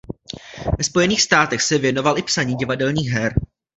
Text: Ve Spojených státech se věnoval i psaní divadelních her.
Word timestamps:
Ve 0.77 0.83
Spojených 0.83 1.21
státech 1.21 1.61
se 1.61 1.77
věnoval 1.77 2.17
i 2.17 2.23
psaní 2.23 2.55
divadelních 2.55 3.09
her. 3.09 3.33